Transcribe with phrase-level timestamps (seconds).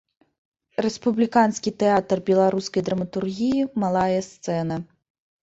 [0.85, 4.75] Рэспубліканскі тэатр беларускай драматургіі, малая сцэна.